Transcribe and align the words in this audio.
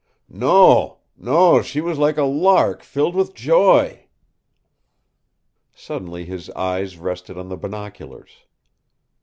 "Non, 0.29 0.97
non 1.15 1.61
she 1.61 1.79
was 1.79 1.99
like 1.99 2.17
a 2.17 2.23
lark 2.23 2.81
filled 2.81 3.13
with 3.13 3.35
joy." 3.35 4.07
Suddenly 5.75 6.25
his 6.25 6.49
eyes 6.55 6.97
rested 6.97 7.37
on 7.37 7.49
the 7.49 7.55
binoculars. 7.55 8.31